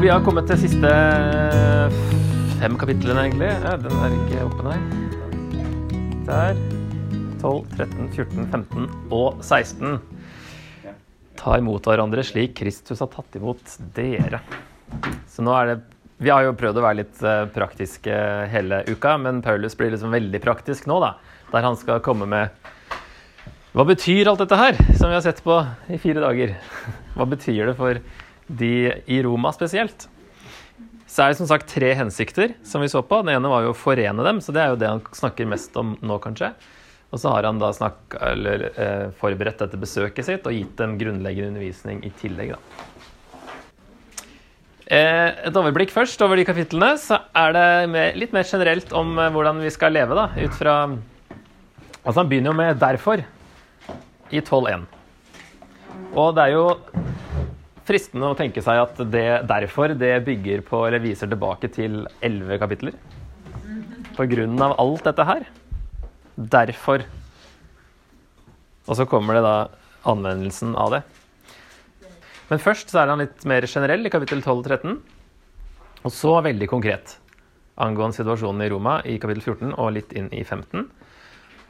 [0.00, 0.90] Vi har kommet til siste
[2.56, 3.50] fem kapitlene, egentlig.
[3.52, 4.78] Ja, den er ikke oppe, nei.
[6.24, 6.56] Der.
[7.42, 9.98] 12, 13, 14, 15 og 16.
[11.36, 14.40] Ta imot hverandre slik Kristus har tatt imot dere.
[15.28, 15.76] Så nå er det
[16.20, 18.16] Vi har jo prøvd å være litt eh, praktiske
[18.54, 21.14] hele uka, men Paulus blir liksom veldig praktisk nå, da.
[21.52, 22.72] Der han skal komme med
[23.76, 25.60] Hva betyr alt dette her, som vi har sett på
[25.92, 26.56] i fire dager?
[27.18, 28.00] Hva betyr det for
[28.58, 28.72] de
[29.06, 30.08] i Roma spesielt?
[31.10, 33.22] Så er det som sagt tre hensikter som vi så på.
[33.24, 35.74] Den ene var jo å forene dem, så det er jo det han snakker mest
[35.80, 36.52] om nå, kanskje.
[37.10, 40.94] Og så har han da snakk, eller, eh, forberedt dette besøket sitt og gitt dem
[41.00, 42.54] grunnleggende undervisning i tillegg.
[42.54, 42.86] Da.
[44.90, 46.94] Eh, et overblikk først over de kapitlene.
[46.98, 50.14] Så er det med, litt mer generelt om eh, hvordan vi skal leve.
[50.14, 50.76] da, ut fra,
[52.04, 53.24] altså Han begynner jo med 'derfor'
[54.30, 54.86] i 12.1.
[56.14, 56.78] Og det er jo
[57.88, 62.58] fristende å tenke seg at det 'derfor' det bygger på, eller viser tilbake til 11
[62.58, 62.94] kapitler.
[64.16, 65.46] På grunn av alt dette her.
[66.36, 67.04] Derfor.
[68.88, 69.68] Og så kommer det da
[70.04, 71.02] anvendelsen av det.
[72.50, 75.02] Men først så er han litt mer generell i kapittel 12 og 13.
[76.04, 77.18] Og så veldig konkret
[77.80, 80.88] angående situasjonen i Roma i kapittel 14 og litt inn i 15.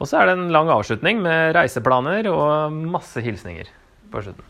[0.01, 3.69] Og så er det en lang avslutning med reiseplaner og masse hilsninger
[4.11, 4.47] på slutten.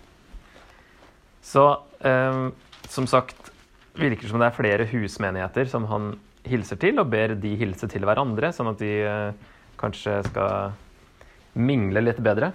[1.42, 1.66] Så
[2.06, 2.42] eh,
[2.89, 3.52] som sagt
[3.97, 6.14] virker det som det er flere husmenigheter som han
[6.47, 9.50] hilser til, og ber de hilse til hverandre, sånn at de eh,
[9.81, 10.72] kanskje skal
[11.59, 12.52] mingle litt bedre.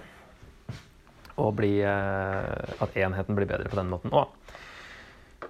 [1.37, 4.33] Og bli, eh, at enheten blir bedre på den måten òg.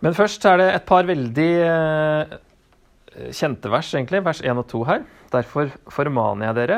[0.04, 1.52] Men først er det et par veldig
[3.34, 4.20] kjente vers, egentlig.
[4.26, 5.06] Vers 1 og 2 her.
[5.34, 6.78] Derfor formaner jeg dere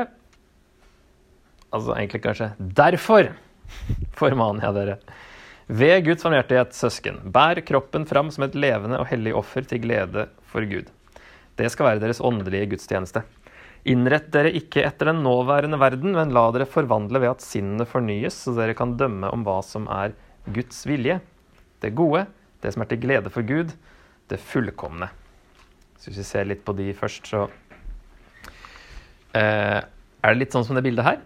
[1.70, 3.28] Altså egentlig kanskje Derfor
[4.18, 4.96] formaner jeg dere.
[5.70, 10.24] Ved Guds barmhjertighet, søsken, bær kroppen fram som et levende og hellig offer til glede
[10.50, 10.88] for Gud.
[11.62, 13.22] Det skal være deres åndelige gudstjeneste.
[13.86, 18.42] Innrett dere ikke etter den nåværende verden, men la dere forvandle ved at sinnene fornyes,
[18.48, 20.18] så dere kan dømme om hva som er
[20.50, 21.20] Guds vilje.
[21.86, 22.26] Det gode,
[22.66, 23.78] det som er til glede for Gud,
[24.34, 25.14] det fullkomne.
[26.02, 27.46] Så hvis vi ser litt på de først, så
[29.38, 31.22] eh, er det litt sånn som det bildet her.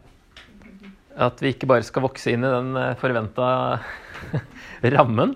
[1.31, 3.53] At vi ikke bare skal vokse inn i den eh, forventa
[4.95, 5.35] rammen.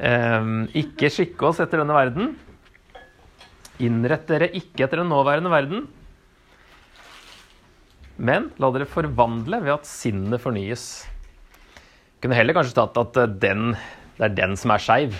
[0.00, 2.34] Um, ikke skikke oss etter denne verden.
[3.80, 5.86] Innrett dere ikke etter den nåværende verden,
[8.20, 10.84] men la dere forvandle ved at sinnet fornyes.
[12.20, 13.72] Kunne heller kanskje tatt at eh, den,
[14.18, 15.16] det er den som er skeiv,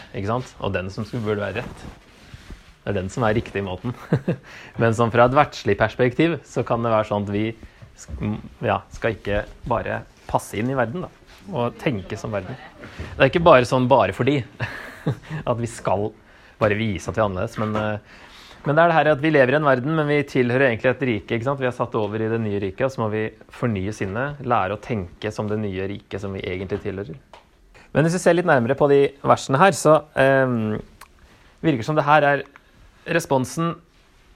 [0.61, 1.85] og den som burde være rett.
[2.81, 3.97] Det er den som er riktig i måten.
[4.81, 7.47] Men sånn fra et verdslig perspektiv så kan det være sånn at vi
[8.65, 11.11] ja, skal ikke bare passe inn i verden da,
[11.51, 12.59] og tenke som verden.
[12.87, 14.39] Det er ikke bare sånn bare fordi
[15.51, 16.11] at vi skal
[16.61, 17.59] bare vise at vi er annerledes.
[17.61, 18.19] Men uh,
[18.67, 20.91] men det er det her at vi lever i en verden, men vi tilhører egentlig
[20.91, 21.37] et rike.
[21.37, 21.61] ikke sant?
[21.63, 23.23] Vi er satt over i det nye riket, og så må vi
[23.57, 24.43] fornye sinnet.
[24.45, 27.17] Lære å tenke som det nye riket som vi egentlig tilhører.
[27.97, 30.77] Men hvis vi ser litt nærmere på de versene her, så eh,
[31.65, 32.45] virker som det her er
[33.09, 33.79] responsen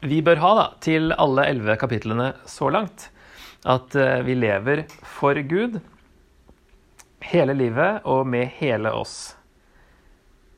[0.04, 3.10] vi bør ha da, til alle elleve kapitlene så langt.
[3.64, 5.78] At eh, vi lever for Gud
[7.24, 9.34] hele livet og med hele oss.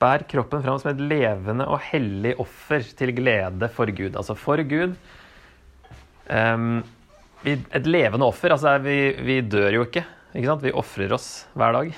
[0.02, 4.18] Bær kroppen fram som et levende og hellig offer til glede for Gud.
[4.18, 4.96] Altså for Gud.
[6.26, 6.82] Um,
[7.46, 8.52] et levende offer.
[8.52, 10.02] Altså vi, vi, dør jo ikke.
[10.34, 10.66] ikke sant?
[10.66, 11.94] Vi ofrer oss hver dag.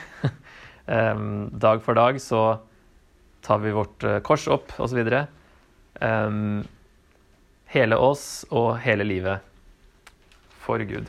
[1.17, 2.43] um, dag for dag så
[3.43, 5.01] tar vi vårt uh, kors opp, osv.
[6.05, 6.61] Um,
[7.73, 9.49] hele oss og hele livet
[10.69, 11.09] for Gud.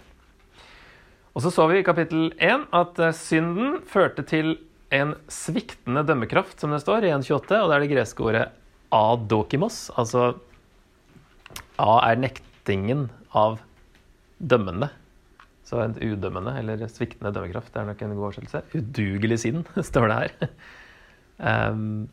[1.35, 4.55] Og så så vi i kapittel 1 at uh, synden førte til
[4.95, 8.45] en sviktende dømmekraft, som det står i 1.28, og det er det greske ordet
[8.95, 9.89] adokimos.
[9.99, 10.31] Altså
[11.79, 13.07] A er nektingen
[13.37, 13.59] av
[14.39, 14.89] dømmende.
[15.69, 18.63] Så en udømmende eller sviktende dømmekraft det er nok en god oversettelse.
[18.79, 19.61] Udugelig sinn,
[19.91, 20.53] står det her.
[21.39, 22.09] Um,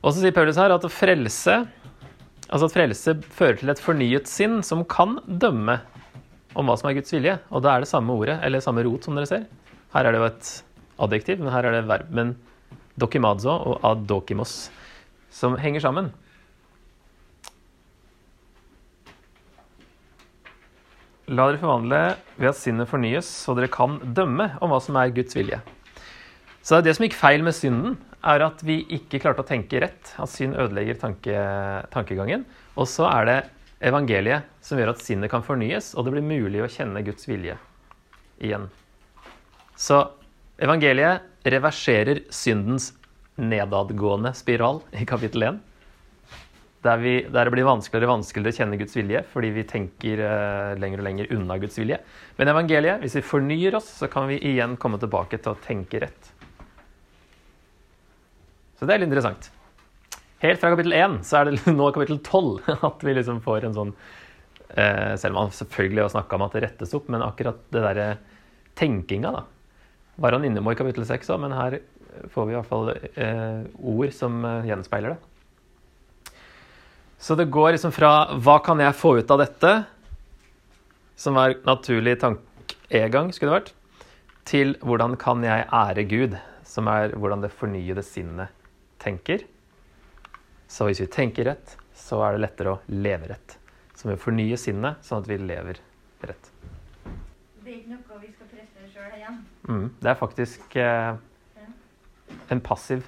[0.00, 1.56] og så sier Paulus her at å frelse
[2.50, 5.78] Altså at frelse fører til et fornyet sinn som kan dømme
[6.58, 7.36] om hva som er Guds vilje.
[7.54, 9.46] Og da er det samme ordet, eller samme rot, som dere ser.
[9.94, 10.50] Her er det jo et
[11.06, 12.34] adjektiv, men her er det verben
[13.00, 14.68] dokimadzo og adokimos
[15.30, 16.10] som henger sammen.
[21.30, 21.98] La dere forvandle
[22.40, 25.60] ved at sinnet fornyes, så dere kan dømme om hva som er Guds vilje.
[26.66, 30.12] Så det som gikk feil med synden, er at vi ikke klarte å tenke rett.
[30.20, 31.40] At synd ødelegger tanke,
[31.94, 32.44] tankegangen.
[32.76, 33.38] Og så er det
[33.90, 37.56] evangeliet som gjør at sinnet kan fornyes, og det blir mulig å kjenne Guds vilje
[38.40, 38.68] igjen.
[39.80, 40.02] Så
[40.60, 42.90] evangeliet reverserer syndens
[43.40, 45.60] nedadgående spiral i kapittel 1.
[46.84, 50.22] Der, vi, der det blir vanskeligere og vanskeligere å kjenne Guds vilje fordi vi tenker
[50.24, 51.98] eh, lenger og lenger unna Guds vilje.
[52.38, 56.00] Men evangeliet, hvis vi fornyer oss, så kan vi igjen komme tilbake til å tenke
[56.04, 56.30] rett.
[58.80, 59.50] Så det er litt interessant.
[60.40, 63.74] Helt fra kapittel 1 så er det nå kapittel 12 at vi liksom får en
[63.76, 63.90] sånn
[64.72, 67.82] eh, Selv om han selvfølgelig har snakka om at det rettes opp, men akkurat det
[67.84, 68.06] derre
[68.80, 69.42] tenkinga, da,
[70.16, 71.76] var han innom i kapittel 6 òg, men her
[72.32, 73.58] får vi i hvert fall eh,
[73.92, 75.20] ord som eh, gjenspeiler det.
[77.20, 79.74] Så det går liksom fra 'hva kan jeg få ut av dette',
[81.20, 83.74] som var naturlig tankegang, skulle det vært,
[84.48, 88.48] til 'hvordan kan jeg ære Gud', som er hvordan det fornyede sinnet
[89.00, 89.46] tenker.
[90.70, 93.56] Så hvis vi tenker rett, så er det lettere å leve rett.
[93.96, 95.80] Så vi fornyer sinnet, sånn at vi lever
[96.24, 96.50] rett.
[97.60, 99.40] Det er ikke noe vi skal prestere sjøl igjen.
[99.68, 101.16] Mm, det er faktisk eh,
[102.50, 103.04] en passiv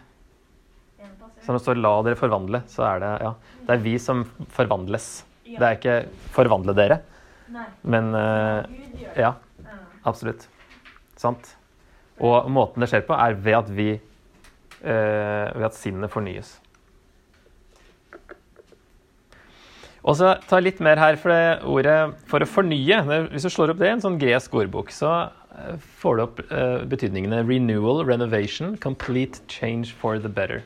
[1.42, 3.30] Så når det står 'la dere forvandle', så er det ja,
[3.66, 4.20] det er vi som
[4.54, 5.24] forvandles.
[5.42, 5.96] Det er ikke
[6.36, 7.00] 'forvandle dere',
[7.82, 8.68] men eh,
[9.18, 9.32] ja,
[10.04, 10.46] absolutt.
[11.16, 11.56] Sant.
[12.22, 13.88] Og måten det skjer på, er ved at vi
[14.82, 16.56] Ved at sinnet fornyes.
[20.02, 23.70] Og så ta litt mer her, for det ordet 'for å fornye' Hvis du slår
[23.70, 28.04] opp det i en sånn gresk ordbok, så eh, får du opp eh, betydningene 'renewal',
[28.04, 30.62] 'renovation', 'complete change for the better'.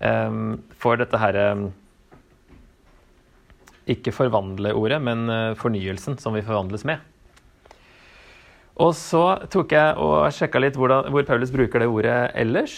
[0.00, 1.72] Um, for dette her um,
[3.88, 6.98] Ikke forvandle-ordet, men uh, fornyelsen som vi forvandles med.
[8.82, 12.74] Og så tok jeg og sjekka litt hvordan, hvor Paulus bruker det ordet ellers.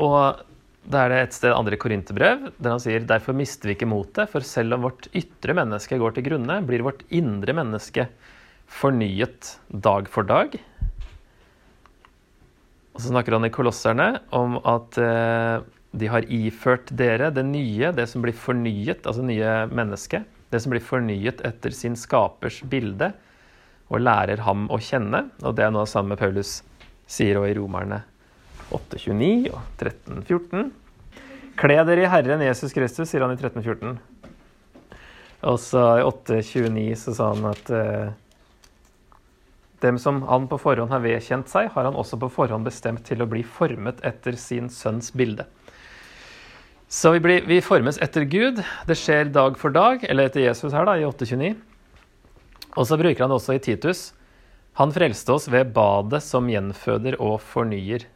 [0.00, 0.40] Og
[0.88, 4.30] da er det et sted andre Korinterbrev, der han sier derfor mister vi ikke motet,
[4.32, 8.08] for selv om vårt ytre menneske går til grunne, blir vårt indre menneske
[8.68, 10.56] fornyet dag for dag.
[12.94, 15.64] Og så snakker han i Kolosserne om at eh,
[15.94, 20.28] de har iført dere det nye, det som blir fornyet, altså nye mennesket.
[20.52, 23.10] Det som blir fornyet etter sin skapers bilde,
[23.94, 25.28] og lærer ham å kjenne.
[25.44, 26.58] Og det er noe av samme Paulus
[27.06, 28.00] sier også i Romerne
[28.74, 30.72] 8.29 og 13.14.
[31.60, 33.94] Kle dere i Herren Jesus Kristus, sier han i 13.14.
[35.44, 38.14] Og så i 8.29 så sa han at eh,
[39.84, 43.22] dem som han på forhånd har vedkjent seg, har han også på forhånd bestemt til
[43.22, 45.46] å bli formet etter sin sønns bilde.
[46.88, 48.60] Så vi, blir, vi formes etter Gud.
[48.88, 51.54] Det skjer dag for dag, eller etter Jesus her, da, i 8.29.
[52.74, 54.08] Og så bruker han det også i Titus.
[54.80, 58.08] Han frelste oss ved badet som gjenføder og fornyer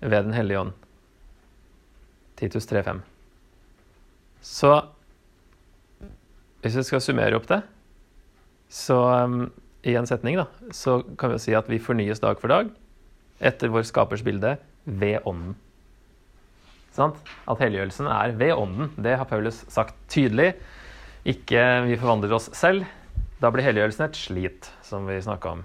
[0.00, 0.72] ved Den hellige ånd.
[2.36, 3.00] Titus 3.5.
[4.42, 4.72] Så
[6.62, 7.60] hvis vi skal summere opp det,
[8.72, 9.46] så um,
[9.86, 12.72] i en setning, da, så kan vi jo si at vi fornyes dag for dag
[13.38, 15.54] etter vår skapers bilde ved ånden.
[16.96, 17.18] Sant?
[17.46, 18.90] At helliggjørelsen er ved ånden.
[18.96, 20.54] Det har Paulus sagt tydelig.
[21.28, 22.86] Ikke vi forvandler oss selv.
[23.42, 25.64] Da blir helliggjørelsen et slit, som vi snakka om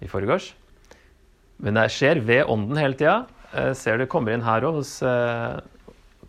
[0.00, 0.54] i forgårs.
[1.60, 3.18] Men det skjer ved ånden hele tida.
[3.52, 5.60] Eh, ser du kommer inn her òg, hos eh,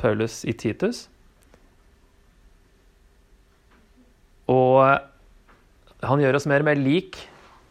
[0.02, 1.06] Paulus i Titus.
[4.52, 4.82] Og
[6.04, 7.20] han gjør oss mer og mer lik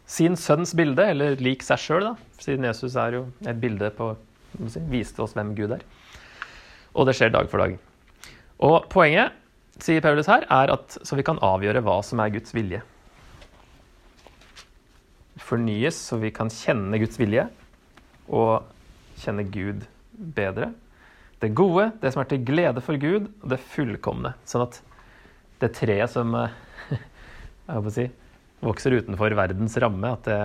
[0.09, 2.09] sin sønns bilde, eller lik seg sjøl.
[2.41, 4.13] Siden Jesus er jo et bilde på
[4.67, 5.85] si, Viste oss hvem Gud er.
[6.97, 7.77] Og det skjer dag for dag.
[8.61, 9.37] Og poenget,
[9.85, 12.81] sier Paulus her, er at så vi kan avgjøre hva som er Guds vilje.
[15.41, 17.47] Fornyes så vi kan kjenne Guds vilje
[18.31, 18.67] og
[19.21, 19.85] kjenne Gud
[20.37, 20.71] bedre.
[21.41, 24.35] Det gode, det som er til glede for Gud, og det fullkomne.
[24.45, 24.77] Sånn at
[25.61, 26.53] det treet som eh,
[27.65, 28.05] jeg håper å si,
[28.61, 30.41] vokser utenfor verdens ramme, at det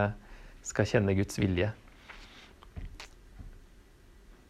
[0.66, 1.69] skal kjenne Guds vilje.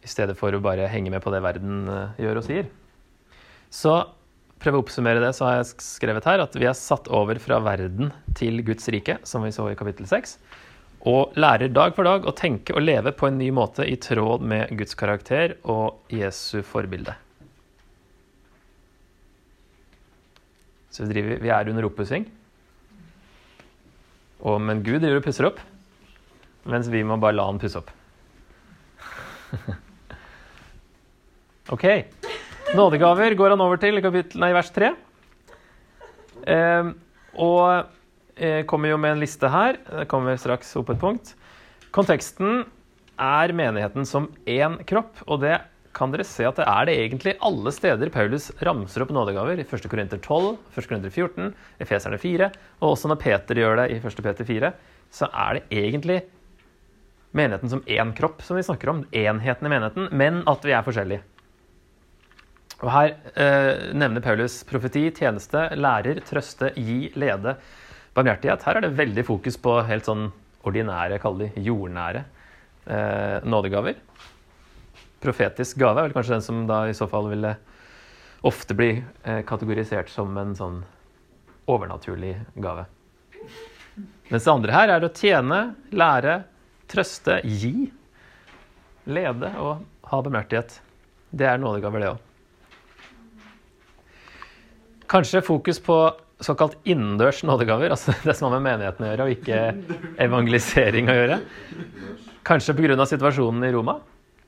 [0.07, 2.71] I stedet for å bare henge med på det verden eh, gjør og sier.
[3.67, 3.97] Så
[4.61, 7.59] prøve å oppsummere det, så har jeg skrevet her at vi er satt over fra
[7.65, 10.37] verden til Guds rike, som vi så i kapittel 6,
[11.07, 14.43] og lærer dag for dag å tenke og leve på en ny måte i tråd
[14.43, 17.13] med Guds karakter og Jesu forbilde.
[20.89, 22.25] Så vi, driver, vi er under oppussing.
[24.41, 25.59] Men Gud driver og pusser opp,
[26.69, 27.91] mens vi må bare la han pusse opp.
[31.75, 31.85] ok.
[32.75, 34.89] Nådegaver går han over til i kapittel, nei, vers 3.
[36.51, 36.89] Eh,
[37.39, 37.61] og
[38.35, 39.79] eh, kommer jo med en liste her.
[39.87, 41.31] Det kommer straks opp et punkt.
[41.95, 42.65] Konteksten
[43.17, 45.61] er menigheten som én kropp, og det
[45.97, 49.63] kan dere se at det er det egentlig alle steder Paulus ramser opp nådegaver.
[49.63, 49.87] I 1.
[49.87, 50.89] Korinter 12, 1.
[50.91, 54.19] Korinter 14, Efeserne 4, og også når Peter gjør det i 1.
[54.27, 54.73] Peter 4,
[55.15, 56.19] så er det egentlig
[57.31, 59.01] menigheten som én kropp, som vi snakker om.
[59.15, 61.23] Enheten i menigheten, men at vi er forskjellige.
[62.83, 67.55] Og Her eh, nevner Paulus profeti, tjeneste, lærer, trøste, gi, lede,
[68.17, 68.65] barmhjertighet.
[68.67, 70.27] Her er det veldig fokus på helt sånn
[70.67, 72.21] ordinære, kall de jordnære
[72.85, 73.97] eh, nådegaver.
[75.23, 77.55] Profetisk gave er vel kanskje den som da i så fall ville
[78.45, 78.91] ofte bli
[79.23, 80.77] eh, kategorisert som en sånn
[81.67, 82.85] overnaturlig gave.
[84.29, 85.61] Mens det andre her er å tjene,
[85.97, 86.41] lære,
[86.91, 87.89] trøste, gi,
[89.09, 89.81] lede og
[90.11, 90.77] ha barmhjertighet.
[91.33, 92.26] Det er nådegaver, det òg.
[95.07, 95.97] Kanskje fokus på
[96.43, 101.15] såkalt innendørs nådegaver, altså det som har med menigheten å gjøre, og ikke evangelisering å
[101.17, 101.39] gjøre.
[102.47, 103.05] Kanskje pga.
[103.09, 103.97] situasjonen i Roma.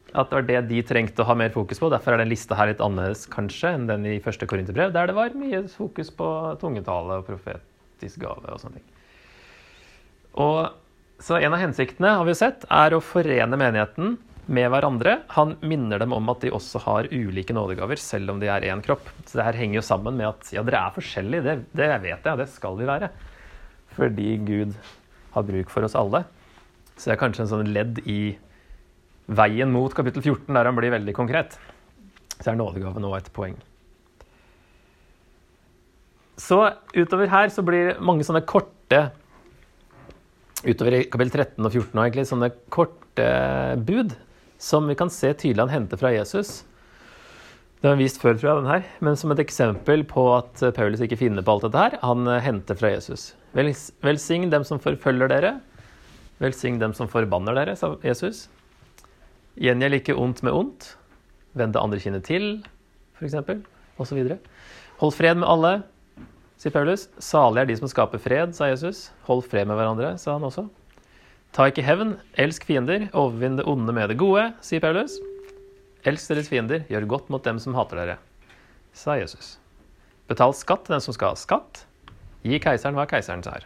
[0.10, 1.90] At det var det de trengte å ha mer fokus på.
[1.94, 5.18] Derfor er den lista her litt annerledes kanskje enn den i første Korinterbrev, der det
[5.18, 6.30] var mye fokus på
[6.62, 8.88] tungetale og profetisk gave og sånne ting.
[10.42, 10.72] Og,
[11.22, 14.18] så en av hensiktene har vi sett, er å forene menigheten
[14.50, 15.20] med hverandre.
[15.36, 18.82] Han minner dem om at de også har ulike nådegaver, selv om de er én
[18.86, 19.06] kropp.
[19.26, 22.26] Så det her henger jo sammen med at ja, dere er forskjellige, det, det vet
[22.26, 23.12] jeg, det skal vi være.
[23.96, 24.76] Fordi Gud
[25.36, 26.24] har bruk for oss alle.
[26.96, 28.36] Så det er kanskje en sånn ledd i
[29.30, 31.60] veien mot kapittel 14, der han blir veldig konkret.
[32.40, 33.58] Så er nådegaven nå et poeng.
[36.40, 36.62] Så
[36.96, 39.10] utover her så blir det mange sånne korte
[40.60, 43.28] Utover i kapittel 13 og 14 og egentlig sånne korte
[43.88, 44.12] bud
[44.60, 46.64] som vi kan se tydelig han henter fra Jesus.
[47.80, 48.88] Det har han vist før, tror jeg, den her.
[49.08, 52.42] Men som et eksempel på at Paulus ikke finner på alt dette her, han eh,
[52.44, 53.30] henter fra Jesus.
[53.56, 55.54] Velsign dem som forfølger dere.
[56.44, 58.50] Velsign dem som forbanner dere, sa Jesus.
[59.60, 60.90] Gjengjeld ikke ondt med ondt.
[61.56, 62.52] Vend det andre kinnet til,
[63.18, 63.40] f.eks.
[64.00, 64.20] Osv.
[65.00, 65.72] Hold fred med alle,
[66.60, 67.08] sier Paulus.
[67.24, 69.08] Salige er de som skaper fred, sa Jesus.
[69.28, 70.68] Hold fred med hverandre, sa han også.
[71.56, 75.18] Ta ikke hevn, elsk fiender, overvinn det onde med det gode, sier Paulus.
[76.08, 78.18] Elsk deres fiender, gjør godt mot dem som hater dere,
[78.94, 79.58] sa Jesus.
[80.30, 81.84] Betal skatt til den som skal ha skatt.
[82.46, 83.66] Gi keiseren hva keiseren er.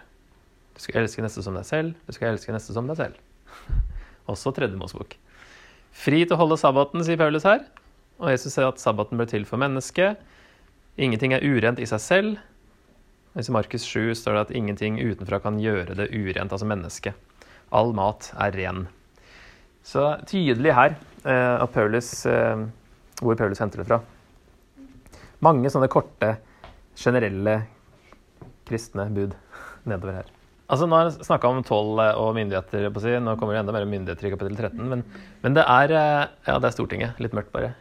[0.73, 3.19] Du skal elske neste som deg selv, du skal elske neste som deg selv.
[4.31, 5.17] Også tredje Mosebok.
[5.93, 7.67] Fri til å holde sabbaten, sier Paulus her.
[8.23, 10.17] Og Jesus sier at sabbaten ble til for mennesket.
[10.97, 12.41] Ingenting er urent i seg selv.
[13.33, 17.17] Mens i Markus 7 står det at ingenting utenfra kan gjøre det urent, altså mennesket.
[17.74, 18.86] All mat er ren.
[19.84, 22.65] Så tydelig her eh, Paulus, eh,
[23.20, 24.00] hvor Paulus henter det fra.
[25.44, 26.36] Mange sånne korte,
[26.96, 27.58] generelle
[28.68, 29.34] kristne bud
[29.89, 30.30] nedover her.
[30.72, 32.88] Altså Nå har jeg snakka om toll og myndigheter.
[32.94, 33.12] på å si.
[33.20, 34.80] Nå kommer det enda mer myndigheter i kapittel 13.
[34.94, 35.03] Men,
[35.44, 37.20] men det er eh, ja, det er Stortinget.
[37.22, 37.74] Litt mørkt, bare.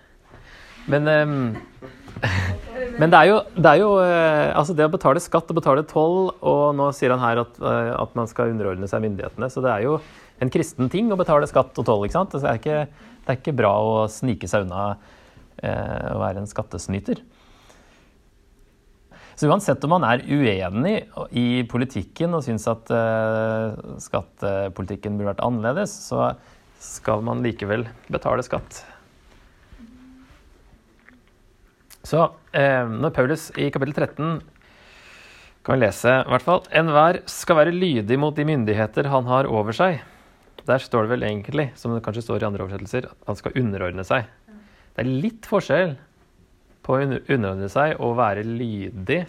[0.90, 1.06] Men,
[2.98, 6.32] men det er jo, det, er jo altså det å betale skatt og betale toll,
[6.40, 9.48] og nå sier han her at, at man skal underordne seg myndighetene.
[9.52, 9.96] Så det er jo
[10.42, 12.06] en kristen ting å betale skatt og toll.
[12.06, 12.34] ikke sant?
[12.34, 12.80] Det er ikke,
[13.22, 14.88] det er ikke bra å snike seg unna
[15.62, 17.22] eh, å være en skattesnyter.
[19.38, 20.96] Så uansett om man er uenig
[21.38, 26.34] i politikken og syns at eh, skattepolitikken burde vært annerledes, så
[26.82, 28.82] skal man likevel betale skatt.
[32.02, 34.42] Så når Paulus i kapittel 13
[35.62, 39.46] kan vi lese i hvert fall Enhver skal være lydig mot de myndigheter han har
[39.46, 40.00] over seg.
[40.66, 43.56] Der står det vel egentlig, som det kanskje står i andre oversettelser, at han skal
[43.58, 44.26] underordne seg.
[44.92, 45.94] Det er litt forskjell
[46.82, 49.22] på å underordne seg og være lydig.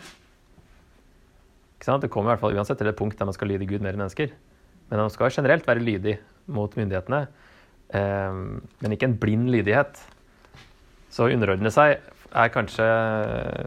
[1.83, 3.95] Det kommer i hvert fall uansett til et punkt der man skal lyde Gud mer
[3.95, 4.33] enn mennesker.
[4.89, 6.17] Men man skal generelt være lydig
[6.53, 7.25] mot myndighetene,
[7.93, 8.41] eh,
[8.83, 10.01] men ikke en blind lydighet.
[11.13, 11.99] Så å underordne seg
[12.33, 12.85] er kanskje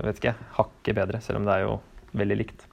[0.06, 1.76] vet ikke, hakket bedre, selv om det er jo
[2.16, 2.66] veldig likt.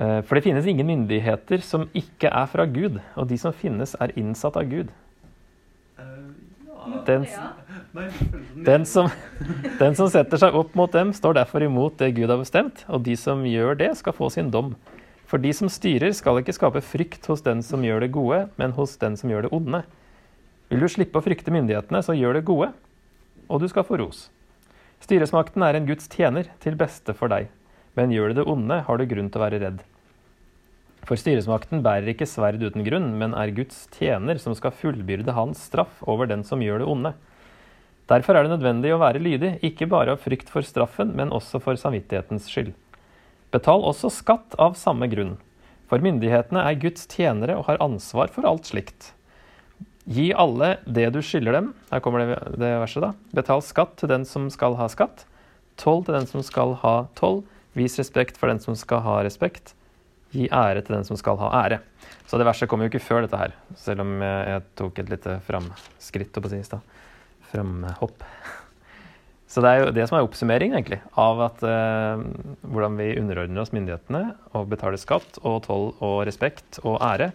[0.00, 3.96] Eh, for det finnes ingen myndigheter som ikke er fra Gud, og de som finnes,
[4.00, 4.92] er innsatt av Gud.
[7.04, 7.26] Den,
[8.64, 9.10] den, som,
[9.78, 13.04] den, som, setter seg opp mot dem, står derfor imot det Gud har bestemt, og
[13.04, 14.72] de som gjør det, skal få sin dom.
[15.28, 18.72] For de som styrer, skal ikke skape frykt hos den som gjør det gode, men
[18.78, 19.82] hos den som gjør det onde.
[20.70, 22.70] Vil du slippe å frykte myndighetene, så gjør det gode,
[23.50, 24.28] og du skal få ros.
[25.02, 27.48] Styresmakten er en Guds tjener, til beste for deg.
[27.98, 29.80] Men gjør du det onde, har du grunn til å være redd.
[31.08, 35.62] For styresmakten bærer ikke sverd uten grunn, men er Guds tjener som skal fullbyrde hans
[35.70, 37.14] straff over den som gjør det onde.
[38.10, 41.62] Derfor er det nødvendig å være lydig, ikke bare av frykt for straffen, men også
[41.62, 42.74] for samvittighetens skyld.
[43.54, 45.36] Betal også skatt av samme grunn,
[45.90, 49.10] for myndighetene er Guds tjenere og har ansvar for alt slikt.
[50.08, 51.72] Gi alle det du skylder dem.
[51.90, 53.12] Her kommer det, det verset, da.
[53.36, 55.26] Betal skatt til den som skal ha skatt.
[55.80, 57.42] Toll til den som skal ha toll
[57.78, 59.74] Vis respekt for den som skal ha respekt.
[60.34, 61.80] Gi ære til den som skal ha ære.
[62.26, 65.36] Så det verset kommer jo ikke før dette her, selv om jeg, tok et lite
[65.46, 66.82] framskritt på i stad.
[67.50, 68.26] Framhopp.
[69.50, 72.22] Så det er jo det som er oppsummeringen egentlig, av at, eh,
[72.70, 77.32] hvordan vi underordner oss myndighetene og betaler skatt og toll og respekt og ære.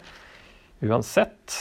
[0.84, 1.58] Uansett.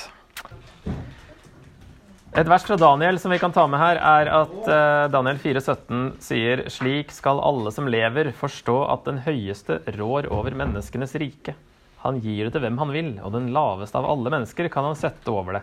[2.34, 6.00] Et vers fra Daniel som vi kan ta med her, er at eh, Daniel 4,17
[6.24, 11.54] sier slik skal alle som lever, forstå at den høyeste rår over menneskenes rike.
[12.02, 14.98] Han gir det til hvem han vil, og den laveste av alle mennesker kan han
[14.98, 15.62] sette over det.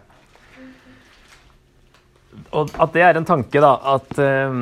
[2.56, 4.58] Og at det er en tanke, da, at eh,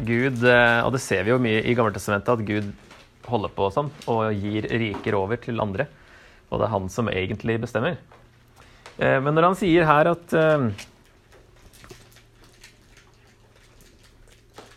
[0.00, 2.72] Gud eh, Og det ser vi jo mye i Gammeltestamentet, at Gud
[3.28, 5.90] holder på sånn og gir riker over til andre.
[6.48, 8.00] Og det er han som egentlig bestemmer.
[8.96, 10.68] Eh, men når han sier her at eh,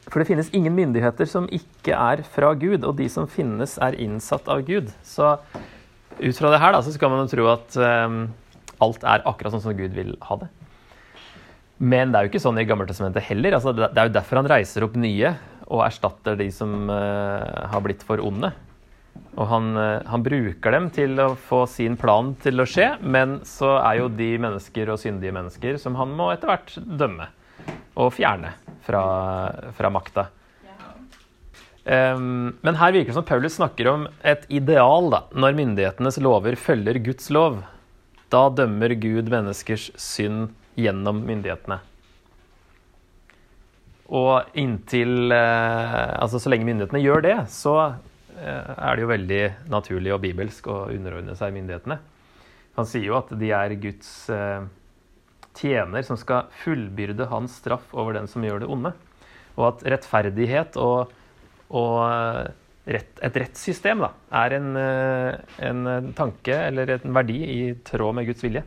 [0.09, 3.97] For det finnes ingen myndigheter som ikke er fra Gud, og de som finnes, er
[4.01, 4.89] innsatt av Gud.
[5.05, 5.35] Så
[6.17, 8.15] ut fra det her da, så skal man jo tro at eh,
[8.81, 10.49] alt er akkurat sånn som Gud vil ha det.
[11.79, 13.55] Men det er jo ikke sånn i Gammeltestamentet heller.
[13.55, 15.35] Altså, det er jo derfor han reiser opp nye
[15.69, 18.49] og erstatter de som har blitt for onde.
[19.39, 23.39] Og han, uh, han, bruker dem til å få sin plan til å skje, men
[23.47, 27.29] så er jo de mennesker og syndige mennesker som han må etter hvert dømme
[27.99, 28.53] og fjerne
[28.85, 29.03] fra,
[29.75, 30.29] fra makta.
[31.89, 36.59] Um, men her virker det som Paulus snakker om et ideal da, når myndighetenes lover
[36.59, 37.61] følger Guds lov.
[38.29, 41.79] Da dømmer Gud menneskers synd gjennom myndighetene.
[44.09, 47.97] Og inntil eh, Altså så lenge myndighetene gjør det, så eh,
[48.39, 49.41] er det jo veldig
[49.71, 51.99] naturlig og bibelsk å underordne seg myndighetene.
[52.79, 54.63] Han sier jo at de er Guds eh,
[55.57, 58.93] tjener som skal fullbyrde hans straff over den som gjør det onde.
[59.59, 61.11] Og at rettferdighet og,
[61.75, 61.97] og
[62.87, 64.13] rett, et rettssystem da,
[64.45, 64.69] er en,
[65.67, 68.63] en tanke eller en verdi i tråd med Guds vilje.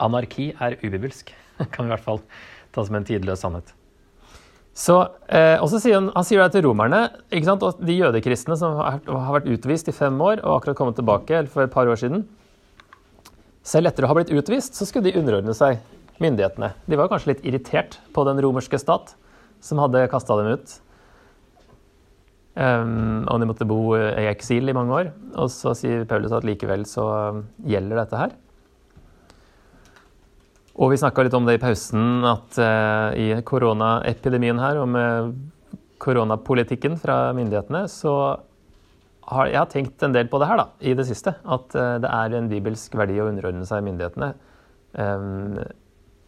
[0.00, 1.34] Anarki er ubibelsk,
[1.72, 2.22] kan vi i hvert fall
[2.70, 3.74] ta som en tidløs sannhet.
[4.80, 4.96] Så,
[5.28, 7.64] eh, og så sier han, han sier det til romerne ikke sant?
[7.66, 11.42] og de jødekristne som har, har vært utvist i fem år og akkurat kommet tilbake
[11.52, 12.24] for et par år siden.
[13.66, 15.82] Selv etter å ha blitt utvist, så skulle de underordne seg
[16.20, 16.72] myndighetene.
[16.88, 19.12] De var kanskje litt irritert på den romerske stat,
[19.60, 20.78] som hadde kasta dem ut.
[22.56, 25.10] Um, og de måtte bo i eksil i mange år.
[25.36, 27.04] Og så sier Paulus at likevel så
[27.68, 28.34] gjelder dette her.
[30.80, 35.34] Og vi snakka litt om det i pausen, at uh, i koronaepidemien her, og med
[36.00, 38.14] koronapolitikken fra myndighetene, så
[39.30, 41.34] har jeg har tenkt en del på det her da, i det siste.
[41.44, 44.30] At uh, det er en bibelsk verdi å underordne seg myndighetene.
[44.96, 45.60] Um,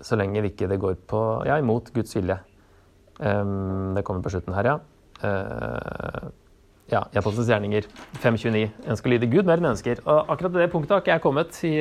[0.05, 2.37] så lenge det ikke det går på ja, imot Guds vilje.
[3.23, 4.77] Um, det kommer på slutten her, ja.
[5.23, 6.29] Uh,
[6.93, 7.88] ja, Apostelens gjerninger
[8.21, 8.69] 5.29.
[8.85, 10.05] En skal lyde Gud mer enn mennesker.
[10.05, 11.75] Og akkurat det punktet har ikke jeg kommet i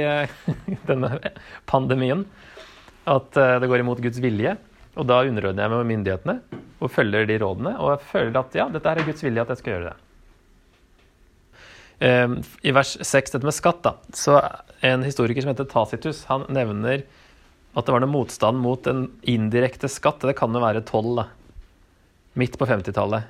[0.90, 1.20] denne
[1.68, 2.24] pandemien
[3.10, 4.56] at eh, det går imot Guds vilje.
[5.00, 7.76] Og da underordner jeg meg med myndighetene og følger de rådene.
[7.80, 9.98] Og jeg føler at ja, dette er Guds vilje at jeg skal gjøre det.
[12.02, 14.40] Ehm, I vers 6, dette med skatt, da, så
[14.82, 17.06] en historiker som heter Tacitus, han nevner
[17.78, 20.26] at det var noe motstand mot en indirekte skatt.
[20.26, 21.28] Det kan jo være toll, da.
[22.42, 23.30] Midt på 50-tallet.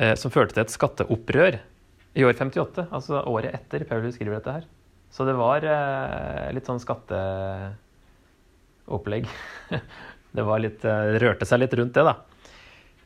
[0.00, 1.60] Eh, som førte til et skatteopprør
[2.18, 4.66] i år 58, altså året etter Paulus skriver dette her.
[5.14, 7.20] Så det var eh, litt sånn skatte
[8.86, 9.28] opplegg.
[10.34, 12.16] Det, litt, det eh, rørte seg litt rundt det, da.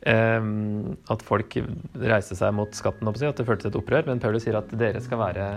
[0.08, 1.58] Um, at folk
[2.00, 4.06] reiste seg mot skatten, at det føltes et opprør.
[4.08, 5.48] Men Paulus sier at dere skal være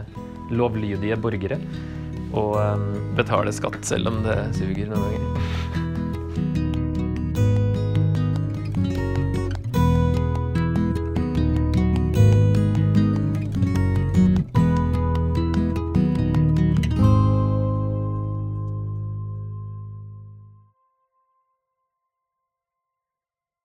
[0.51, 1.61] lovlydige borgere
[2.35, 5.87] og um, betale skatt selv om det suger noen ganger.